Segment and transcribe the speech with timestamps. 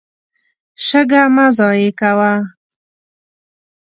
[0.85, 2.33] شګه مه ضایع کوه.